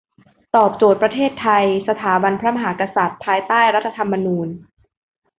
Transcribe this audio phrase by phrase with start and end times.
[0.55, 4.47] ตอบโจทย์ประเทศไทย สถาบันพระมหากษัตริย์ ภายใต้รัฐธรรมณูญ